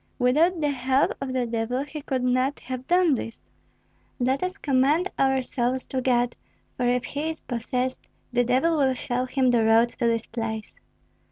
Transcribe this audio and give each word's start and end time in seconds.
Without 0.17 0.59
the 0.61 0.71
help 0.71 1.11
of 1.21 1.31
the 1.31 1.45
devil 1.45 1.83
he 1.83 2.01
could 2.01 2.23
not 2.23 2.59
have 2.61 2.87
done 2.87 3.13
this." 3.13 3.43
"Let 4.19 4.41
us 4.41 4.57
commend 4.57 5.11
our 5.19 5.43
souls 5.43 5.85
to 5.89 6.01
God; 6.01 6.35
for 6.75 6.87
if 6.87 7.03
he 7.03 7.29
is 7.29 7.41
possessed, 7.43 8.07
the 8.33 8.43
devil 8.43 8.77
will 8.79 8.95
show 8.95 9.25
him 9.25 9.51
the 9.51 9.63
road 9.63 9.89
to 9.89 9.99
this 10.07 10.25
place." 10.25 10.75